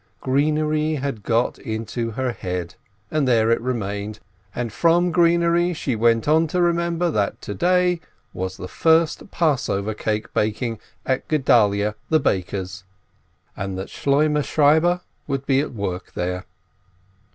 [0.19, 2.73] Greenery had got into her head,
[3.11, 4.19] and there it remained,
[4.55, 8.01] and from greenery she went on to remember that to day
[8.33, 12.83] was the first Passover cake baking at Gedalyeh the baker's,
[13.55, 16.47] and that Shloimeh Shieber would be at work there.